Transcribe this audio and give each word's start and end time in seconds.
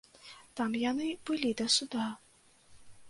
Там 0.59 0.71
яны 0.91 1.07
былі 1.31 1.51
да 1.63 1.67
суда. 1.77 2.09